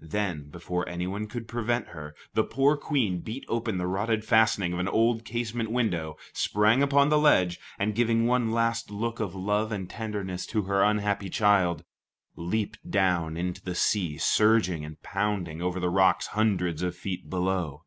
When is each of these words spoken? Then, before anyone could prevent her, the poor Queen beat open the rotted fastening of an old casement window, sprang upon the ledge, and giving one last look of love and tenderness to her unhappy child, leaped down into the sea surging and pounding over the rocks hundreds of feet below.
Then, 0.00 0.48
before 0.48 0.88
anyone 0.88 1.26
could 1.26 1.46
prevent 1.46 1.88
her, 1.88 2.14
the 2.32 2.42
poor 2.42 2.74
Queen 2.74 3.20
beat 3.20 3.44
open 3.48 3.76
the 3.76 3.86
rotted 3.86 4.24
fastening 4.24 4.72
of 4.72 4.78
an 4.78 4.88
old 4.88 5.26
casement 5.26 5.70
window, 5.70 6.16
sprang 6.32 6.82
upon 6.82 7.10
the 7.10 7.18
ledge, 7.18 7.60
and 7.78 7.94
giving 7.94 8.26
one 8.26 8.50
last 8.50 8.90
look 8.90 9.20
of 9.20 9.34
love 9.34 9.72
and 9.72 9.90
tenderness 9.90 10.46
to 10.46 10.62
her 10.62 10.82
unhappy 10.82 11.28
child, 11.28 11.84
leaped 12.34 12.90
down 12.90 13.36
into 13.36 13.62
the 13.62 13.74
sea 13.74 14.16
surging 14.16 14.86
and 14.86 15.02
pounding 15.02 15.60
over 15.60 15.78
the 15.78 15.90
rocks 15.90 16.28
hundreds 16.28 16.80
of 16.82 16.96
feet 16.96 17.28
below. 17.28 17.84